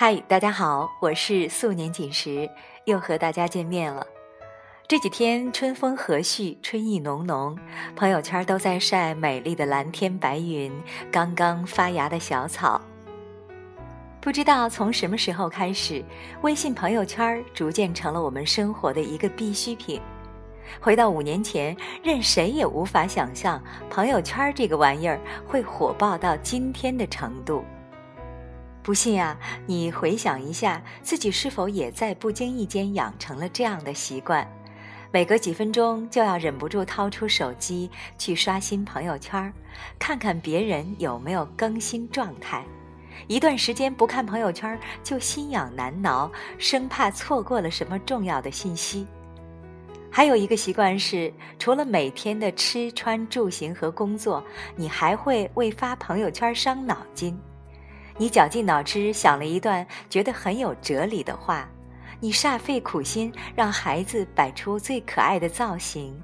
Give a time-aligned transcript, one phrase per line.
[0.00, 2.48] 嗨，大家好，我是素年锦时，
[2.84, 4.06] 又和大家见面了。
[4.86, 7.58] 这几天春风和煦，春意浓浓，
[7.96, 10.72] 朋友圈都在晒美丽的蓝天白云，
[11.10, 12.80] 刚刚发芽的小草。
[14.20, 16.04] 不知道从什么时候开始，
[16.42, 20.00] 微信朋友圈逐渐成了我们生活的一个必需品。
[20.80, 27.64] 回到五年前，任谁也无法想象朋友圈这个玩意儿会火爆到今天的程度。
[28.82, 34.50] 不信啊，你回想一下，自己是否也在不经意间养成了这样的习惯？
[35.10, 39.52] 每隔几分钟就要忍不住掏出手机去刷新朋友圈，
[39.98, 42.64] 看看别人有没有更新状态。
[43.26, 49.06] 一段时间不看朋友圈，就心痒难挠，生怕错过了什么重要的信息。
[50.10, 54.42] 还有一个习惯是，除了每天的吃穿住行和工作，
[54.76, 57.38] 你还会为发朋友圈伤脑筋。
[58.18, 61.68] 你绞尽脑汁想了一段觉得很有哲理的话，
[62.18, 66.20] 你煞费苦心让孩子摆出最可爱的造型，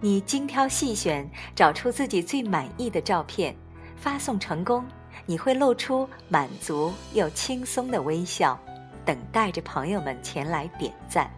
[0.00, 3.54] 你精挑细选找出自己最满意的照片，
[3.96, 4.82] 发送成功，
[5.26, 8.58] 你会露出满足又轻松的微笑，
[9.04, 11.30] 等待着朋友们前来点赞。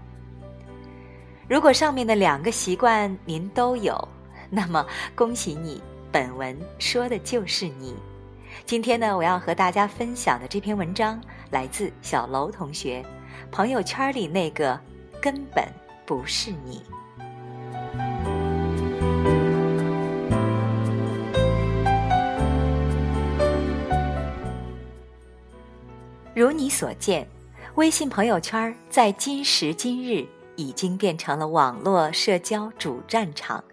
[1.48, 4.08] 如果上面的两个习惯您都有，
[4.48, 5.82] 那么恭喜你，
[6.12, 7.96] 本文说的就是你。
[8.66, 11.20] 今天呢，我要和大家分享的这篇文章
[11.50, 13.04] 来自小楼同学。
[13.50, 14.78] 朋友圈里那个
[15.22, 15.64] 根本
[16.04, 16.82] 不是你。
[26.34, 27.26] 如你所见，
[27.76, 33.64] 微信朋友圈在今时今日已经变成了网络社交主战场。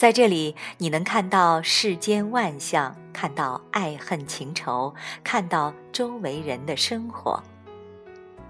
[0.00, 7.38] 在这里，你能看到世间万象，看到爱恨情仇，看到周围人的生活。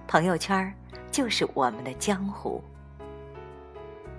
[0.06, 0.72] 朋友圈
[1.10, 2.62] 就是我们的江湖。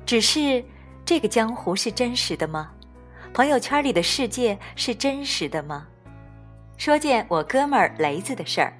[0.05, 0.61] 只是，
[1.05, 2.69] 这个江湖是真实的吗？
[3.33, 5.87] 朋友圈里的世界是真实的吗？
[6.75, 8.73] 说件我哥们儿雷子的事儿。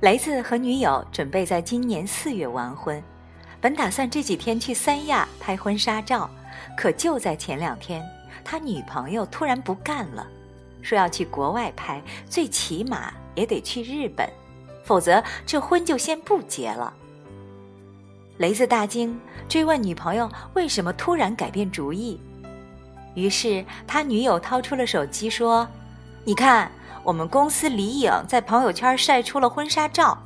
[0.00, 3.02] 雷子和女友准备在今年四月完婚，
[3.60, 6.30] 本打算这几天去三亚拍婚纱照。
[6.76, 8.04] 可就在前两天，
[8.44, 10.26] 他女朋友突然不干了，
[10.82, 14.28] 说要去国外拍，最起码也得去日本，
[14.84, 16.92] 否则这婚就先不结了。
[18.36, 22.20] 雷子大惊，追问女朋友为什么突然改变主意。
[23.14, 25.66] 于是他女友掏出了手机说
[26.22, 26.70] ：“你看，
[27.02, 30.16] 我们公司李颖在朋友圈晒出了婚纱照，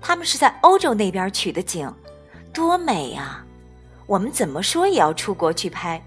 [0.00, 1.92] 他们是在欧洲那边取的景，
[2.56, 3.44] 多美呀！”
[4.08, 6.02] 我们怎么说也要出国去拍，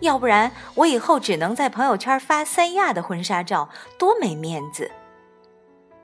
[0.00, 4.90] 要不然我以后只能在朋友圈发三亚的婚纱照，多没面子。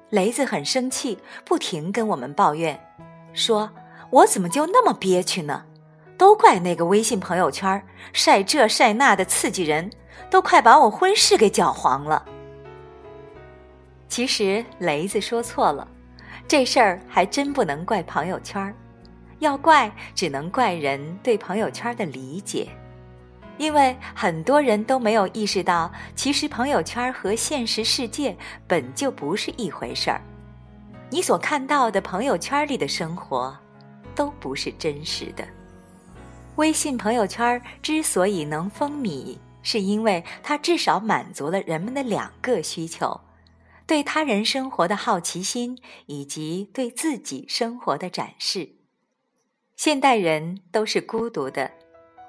[0.08, 2.80] 雷子很生气，不停跟我们抱怨，
[3.32, 3.70] 说
[4.10, 5.64] 我怎么就那么憋屈呢？
[6.16, 9.90] 都怪那个微信朋友圈晒这晒那的刺激人，
[10.30, 12.24] 都快把我婚事给搅黄了。
[14.08, 15.86] 其实雷子说错了，
[16.46, 18.74] 这事儿还真不能怪朋友圈。
[19.40, 22.68] 要怪，只能怪人对朋友圈的理解，
[23.56, 28.36] 因为很多人都没有意识到，其实朋友圈和现实世界
[28.66, 30.20] 本就不是一回事儿。
[31.08, 33.56] 你所看到的朋友圈里的生活，
[34.14, 35.42] 都不是真实的。
[36.56, 43.18] 微信朋友圈之所以能风靡，是因为它至少满足了人们的两个需求：
[43.86, 48.79] 对他人生活的好奇心，以及对自己生活的展示。
[49.82, 51.70] 现代人都是孤独的，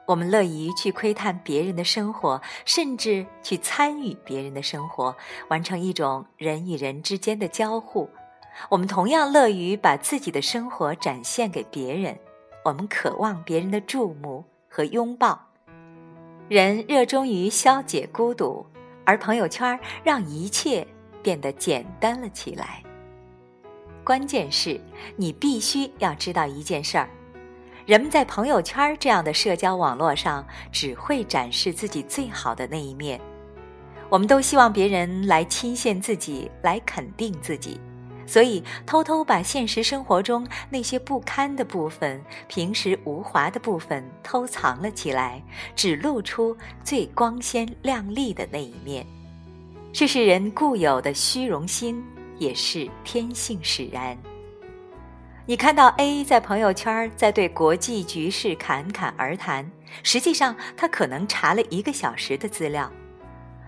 [0.07, 5.13] 我们乐于去窥探别人的生活，甚至去参与别人的生活，
[5.49, 8.09] 完成一种人与人之间的交互。
[8.69, 12.17] 我们同样乐于把自己的生活展现给别人，
[12.63, 15.37] 我们渴望别人的注目和拥抱。
[16.47, 18.65] 人热衷于消解孤独，
[19.03, 20.87] 而朋友圈让一切
[21.21, 22.81] 变得简单了起来。
[24.05, 24.79] 关键是，
[25.17, 27.09] 你必须要知道一件事儿。
[27.85, 33.19] 人们在朋友圈这样的社交网络上，只会展示自己最好的那一面。
[34.07, 37.79] 我们都希望别人来亲羡自己，来肯定自己，
[38.27, 45.41] 所以偷偷把现实生活中那些不堪的部分、平时无华的部分偷藏了起来，
[45.75, 49.05] 只露出最光鲜亮丽的那一面。
[49.91, 52.03] 这是人固有的虚荣心，
[52.37, 54.17] 也是天性使然。
[55.47, 59.69] 你看到 A 在朋友圈在对国际局势侃侃而谈，
[60.03, 62.89] 实际上他可能查了一个小时的资料。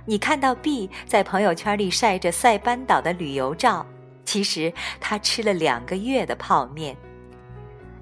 [0.05, 3.83] 你看到 B 在朋友圈里晒着塞班岛的旅游照，
[4.23, 6.95] 其实他吃了两个月的泡面。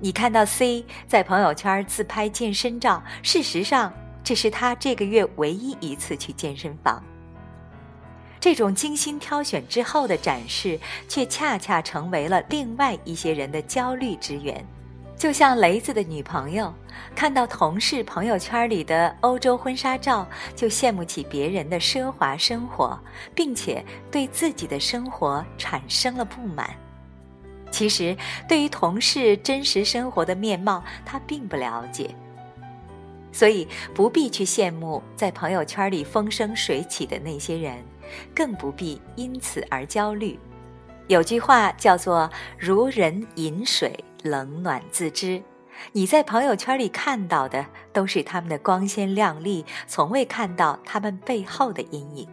[0.02, 7.02] 你看到 C 在朋友圈自拍健身照，事实上这是他这个月唯一一次去健身房。
[8.42, 14.66] 这种精心挑选之后的展示，却恰恰成为了另外一些人的焦虑之源。
[15.16, 16.74] 就像雷子的女朋友，
[17.16, 23.00] 看到同事朋友圈里的欧洲婚纱照，就羡慕起别人的奢华生活，
[23.36, 26.68] 并且对自己的生活产生了不满。
[27.70, 28.18] 其实，
[28.50, 32.10] 对于同事真实生活的面貌，他并不了解，
[33.32, 37.76] 所以不必去羡慕在朋友圈里风生水起的那些人，
[38.36, 40.40] 更不必因此而焦虑。
[41.08, 43.94] 有句话叫做“如人饮水”。
[44.24, 45.42] 冷暖自知，
[45.94, 52.28] 你在朋友圈里看到的都是他们的光鲜亮丽，从未看到他们背后的阴影。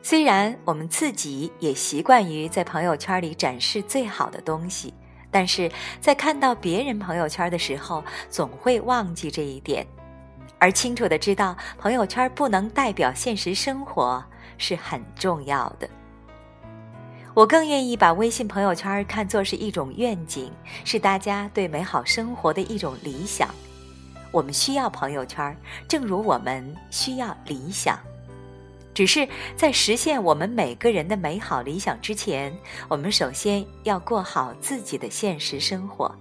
[0.00, 4.94] 虽然我们自己也习惯于在朋友圈里展示最好的东西，
[5.28, 5.68] 但是
[6.00, 9.84] 在看到别人朋友圈的时候，总会忘记这一点，
[10.60, 14.24] 而清楚的知道朋友圈不能代表现实生活
[14.62, 15.90] 是很重要的。
[17.34, 20.52] 我更愿意把微信朋友圈看作是一种愿景，
[20.84, 23.48] 是大家对美好生活的一种理想。
[24.30, 25.56] 我们需要朋友圈，
[25.88, 27.98] 正如我们需要理想。
[28.94, 29.26] 只是
[29.56, 32.54] 在实现我们每个人的美好理想之前，
[32.88, 36.14] 我们首先要过好自己的现实生活。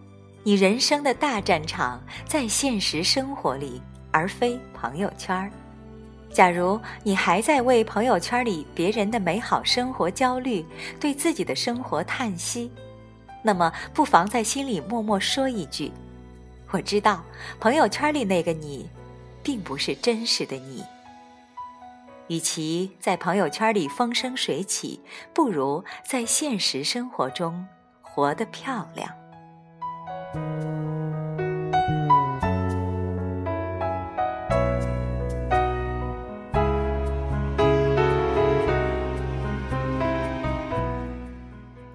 [0.44, 5.52] 你人生的大战场在现实生活里，而非朋友圈。
[6.34, 10.66] 假如你还在为朋友圈里别人的美好生活焦虑，
[11.00, 12.72] 对自己的生活叹息，
[13.44, 15.92] 那么不妨在心里默默说一句
[16.72, 17.24] ：“我知道
[17.60, 18.90] 朋友圈里那个你，
[19.44, 20.84] 并不是真实的你。”
[22.28, 25.02] 与其在朋友圈里风生水起，
[25.34, 27.68] 不如在现实生活中
[28.02, 29.10] 活得漂亮。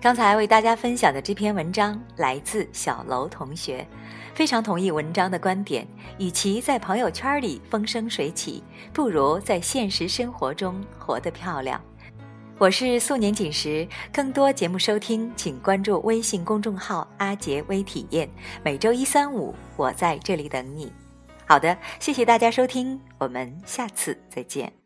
[0.06, 3.84] 刚才为大家分享的这篇文章来自小楼同学，
[4.36, 5.84] 非常同意文章的观点。
[6.16, 8.62] 与其在朋友圈里风生水起，
[8.92, 11.82] 不如在现实生活中活得漂亮。
[12.56, 18.30] 我是素年锦时，更多节目收听，请关注微信公众号“阿杰微体验”。
[18.62, 20.92] 每周一、三、五，我在这里等你。
[21.46, 24.85] 好的，谢谢大家收听，我们下次再见。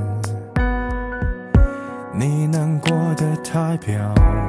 [3.21, 3.93] 的太表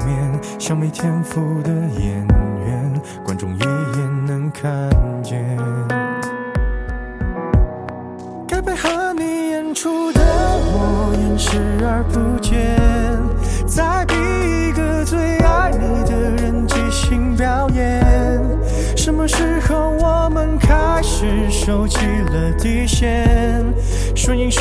[0.06, 2.26] 面，像没天赋的演
[2.64, 4.90] 员，观众一眼能看
[5.22, 5.44] 见。
[8.48, 12.78] 该配合你演出的我演视而不见，
[13.66, 18.02] 再逼一个最爱你的人即兴表演。
[18.96, 23.62] 什么时候我们开始收起了底线？
[24.14, 24.60] 顺应时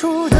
[0.00, 0.39] 出的